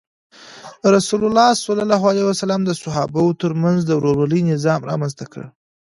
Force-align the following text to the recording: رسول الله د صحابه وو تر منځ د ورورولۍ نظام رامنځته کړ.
رسول 0.95 1.21
الله 1.27 1.49
د 2.67 2.69
صحابه 2.83 3.19
وو 3.23 3.37
تر 3.41 3.51
منځ 3.63 3.79
د 3.85 3.91
ورورولۍ 3.99 4.41
نظام 4.51 4.79
رامنځته 4.89 5.25
کړ. 5.31 5.43